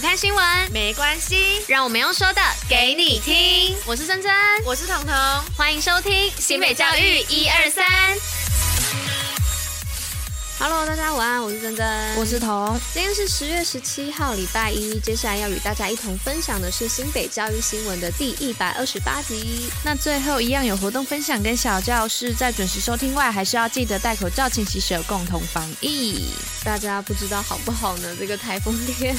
[0.00, 3.76] 不看新闻没关系，让我们用说的给你听。
[3.84, 4.32] 我是珍珍，
[4.64, 5.14] 我是彤彤，
[5.54, 7.84] 欢迎收听新北教育一二三。
[10.62, 12.78] Hello，大家晚安，我是珍珍，我是彤。
[12.92, 15.00] 今天是十月十七号，礼拜一。
[15.00, 19.70] 接下来要与大家一同分享的是新北教育新闻的第一百二十八集。
[19.82, 26.26] 那最后一样有活动分享跟小教室，在准时收听外，还是要记得戴口罩、勤洗手，共同防疫。
[26.62, 28.14] 大家不知道好不好呢？
[28.18, 29.16] 这个台风天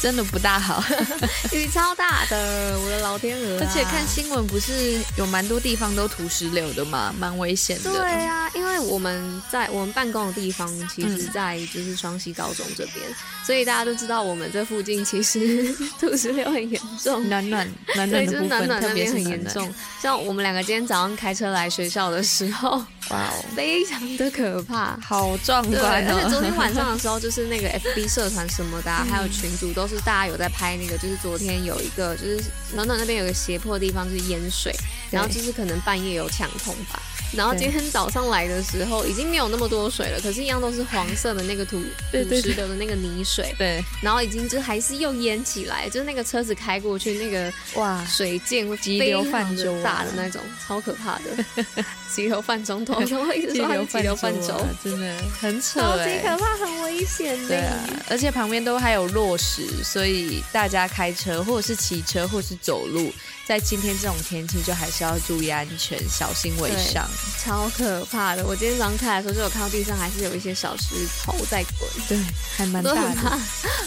[0.00, 0.82] 真的不大好，
[1.54, 3.64] 雨超大的，我的老天鹅、啊！
[3.64, 7.14] 而且看新闻不是有蛮多地方都土石流的吗？
[7.16, 7.92] 蛮危险的。
[7.92, 10.72] 对啊，因为我们在我们办公的地方。
[10.88, 19.72] 其实，在就是双溪高中这边，嗯，所以大家都知道我们这附近其实土石流很严重，暖暖暖暖的部分，暖暖那边很严重。
[20.00, 22.70] 像我们两个今天早上开车来学校的时候，
[23.10, 26.16] 哇哦， 非常的可怕，好壮观哦！
[26.16, 32.40] 而且昨天晚上的时候，就是那个 FB 社团什么的，还有群组，都是大家有在拍那个，就是昨天有一个，就是
[32.74, 34.74] 暖暖那边有个斜坡的地方就是淹水，
[35.10, 37.00] 然后就是可能半夜有抢通吧。
[37.34, 41.80] 然后今天早上来的时候，已经没有那么多水了，可是，一样都是黄色的那个土
[42.12, 43.54] 土石流的那个泥水。
[43.56, 51.64] 对，然后已经就还是又淹起来，就是那个车子开过去，那个哇，水溅会急流泛舟大的那种，超可怕的，
[52.12, 57.38] 急流泛舟，通常会一直说急流泛舟，真的很扯，超级可怕，很危险。
[57.48, 57.78] 对啊，
[58.10, 63.12] 而且旁边都还有落石，所以大家开车或者是骑车或者是走路。
[63.44, 67.08] 在今天这种天气，就还是要注意安全，小心为上。
[67.38, 68.44] 超可怕的！
[68.46, 71.88] 我今天早上开的时候，就有看到地上还是有一些小石头在滚。
[72.08, 72.18] 对，
[72.56, 73.38] 还蛮大的。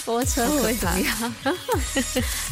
[0.05, 1.35] 我车会怎么样？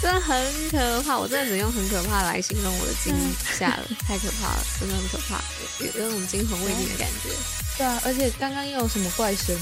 [0.01, 1.17] 真的很可怕！
[1.17, 3.13] 我真的只能用很可怕来形容我的惊
[3.57, 5.41] 吓了，太可怕了，真的很可怕，
[5.79, 7.29] 有有那种惊魂未定的感觉。
[7.77, 9.55] 对啊，而且刚刚又有什么怪声？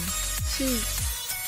[0.57, 0.65] 是。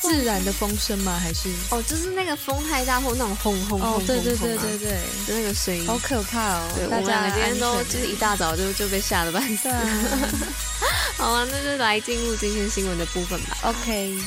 [0.03, 1.17] 自然的风声吗？
[1.17, 6.69] 还是哦，就是那个风太大，或那种轰轰轰轰轰啊，对对对对对，就那个声音，好可怕哦！
[6.75, 9.69] 对，我们两个今天都就是一大早就就被吓得半死。
[11.17, 13.57] 好啊，那就来进入今天新闻的部分吧。
[13.63, 14.17] OK。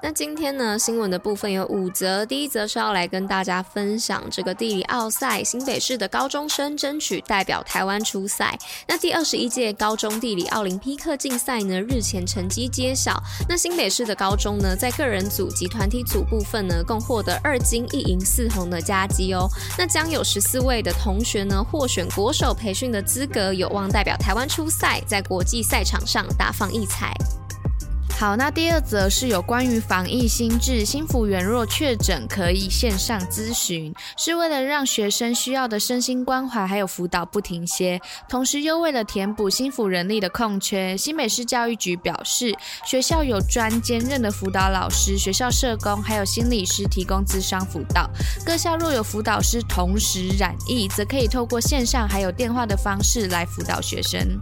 [0.00, 2.24] 那今天呢，新闻的部分有五则。
[2.24, 8.56] 第一则是要来跟大家分享这个地理奥赛，新北市的高中生争取代表台湾出赛。
[8.86, 13.20] 那第二十一届高中地理奥林匹克竞赛呢，日前成绩揭晓。
[13.48, 19.48] 那新北市的高中呢，在个人组及团体组部分呢，共获得二金一银四铜的佳绩哦。
[19.76, 27.12] 那将有十四位的同学呢，获选国手培训的资格，有望代表台湾出赛，在国际赛场上大放异彩。
[28.18, 42.52] 好，那第二则是有关于防疫新制，新福园若确诊可以线上咨询，是为了让学生需要的身心关怀还有辅导不停歇，同时又为了填补新福人力的空缺，新北市教育局表示，
[42.84, 48.10] 学校有专兼任的辅导老师、学校社工还有心理师提供咨商辅导，
[48.44, 54.40] 各校若有辅导师同时染疫，则可以透过线上还有电话的方式来辅导学生。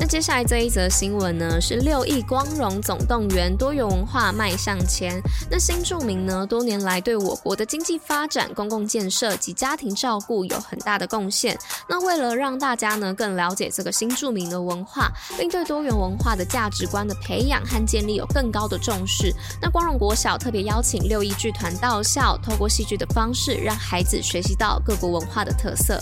[0.00, 5.20] 那接下来这一则新闻呢，是六亿光荣总动员，多元文化迈向前。
[5.50, 11.58] 那新住民呢，多年来对我国的经济发展、公共建设及家庭照顾有很大的贡献。
[11.88, 26.00] 那为了让大家呢更了解这个新住民的文化，并对多元文化的价值观的培养和建立有更高的重视，那光荣国小特别邀请六亿剧团到校，透过戏剧的方式，让孩子学习到各国文化的特色。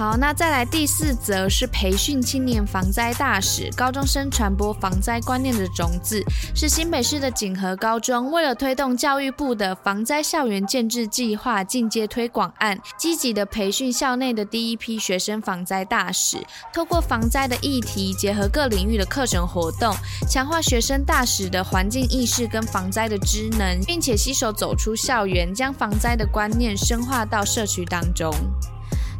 [0.00, 6.24] 好，那再来第四则是培训青年防灾大使，高中生传播防灾观念的种子，
[6.54, 16.38] 是新北市的锦和高中为了推动教育部的防灾校园建制计划进阶推广案，积极的培训校内的第一批学生防灾大使，
[16.72, 19.94] 透过防灾的议题，结合各领域的课程活动，
[20.26, 28.34] 强化学生大使的环境意识跟防灾的知能，并且携手走出校园，将防灾的观念深化到社区当中。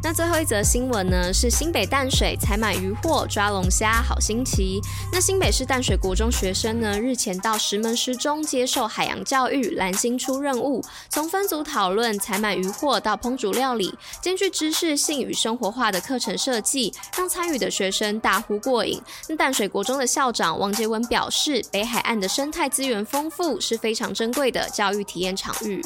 [0.03, 4.81] 那最后一则新闻呢，是新北淡水采买渔获抓龙虾，好新奇。
[5.13, 18.99] 那新北市淡水国中学生呢，日前到石门师中接受海洋教育，蓝星出任务，从分组讨论采买渔获到烹煮料理，兼具知识性与生活化的课程设计，让参与的学生大呼过瘾。
[19.29, 25.81] 那淡水国中的校长王杰文表示，北海岸的生态资源丰富，是非常珍贵的教育体验场域。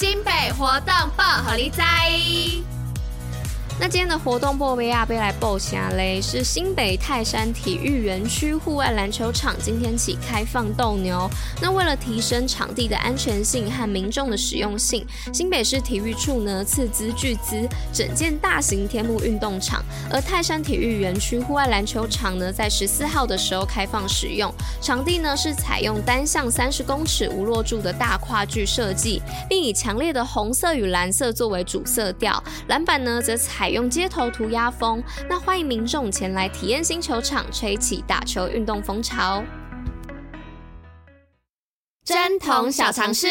[0.00, 1.82] 新北活动报，好利在。
[3.80, 11.30] 那今天的活动报备啊，被来报下嘞，是新北泰山体育园区户外篮球场今天起开放斗牛。
[11.62, 19.80] 那为了提升场地的安全性和民众的使用性，新北市体育处呢斥资巨资整建大型天幕运动场，
[20.10, 24.52] 而泰山体育园区户外篮球场呢，在十四号的时候开放使用。
[24.82, 33.67] 场地呢是采用单向三十公尺无落柱的大跨距设计，并以强烈的红色与蓝色作为主色调，篮板呢则采。
[33.68, 39.44] 采用街头涂鸦风，那欢迎民众前来体验新球场，吹起打球运动风潮。
[42.02, 43.26] 贞童小尝试。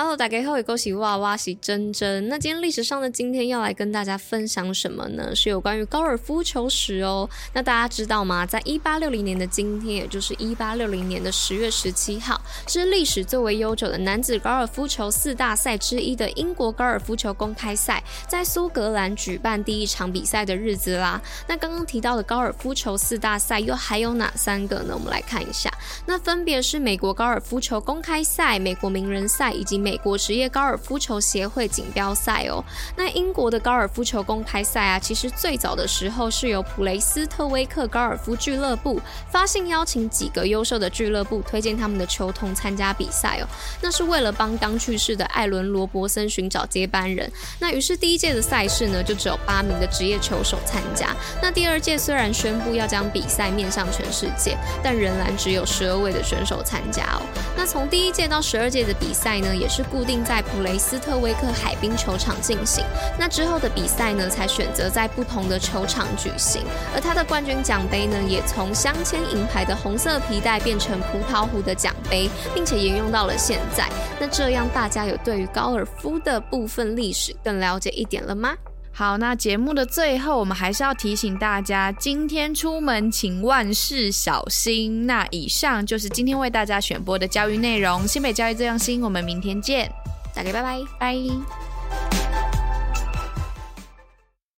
[0.00, 2.28] Hello，大家好，我是娃娃，是珍珍。
[2.28, 5.34] 那今天历史上的今天要来跟大家分享什么呢？
[5.34, 7.28] 是有关于高尔夫球史哦。
[7.52, 8.46] 那大家知道吗？
[8.46, 21.20] 在一八六零年的今天，也就是一八六零年的十月十七号，是历史最为悠久的男子高尔夫球四大赛之一的英国高尔夫球公开赛，在苏格兰举办第一场比赛的日子啦。
[21.48, 24.94] 那刚刚提到的高尔夫球四大赛又还有哪三个呢？
[24.94, 25.68] 我们来看一下，
[26.06, 29.87] 那分别是美国高尔夫球公开赛、美国名人赛以及。
[29.88, 32.62] 美国职业高尔夫球协会锦标赛哦，
[32.94, 39.00] 那英国的高尔夫球公开赛啊，其实最早的时候是由普雷斯特威克高尔夫俱乐部
[39.32, 43.48] 发信邀请几个优秀的俱乐部推荐他们的球童参加比赛哦，
[43.80, 47.32] 那是为了帮刚去世的艾伦罗伯森寻找接班人。
[47.58, 51.16] 那于是第一届的赛事呢，就只有八名的职业球手参加。
[51.40, 54.54] 那第二届虽然宣布要将比赛面向全世界，
[54.84, 57.22] 但仍然只有十二位的选手参加哦。
[57.56, 62.84] 那从第一届到十二届的比赛呢，也是固定在普雷斯特威克海滨球场进行。
[63.18, 66.62] 那之后的比赛呢，才选择在不同的球场举行。
[66.94, 73.88] 而他的冠军奖杯呢，也从镶嵌银牌的红色皮带变成葡萄壶的奖杯，并且沿用到了现在。
[74.18, 78.56] 那这样大家有对于高尔夫的部分历史更了解一点了吗？
[78.98, 85.06] 好，那节目的最后，我们还是要提醒大家，今天出门请万事小心。
[85.06, 88.04] 那以上就是今天为大家选播的教育内容。
[88.08, 89.88] 新北教育这样新，我们明天见，
[90.34, 91.67] 大家拜拜，拜。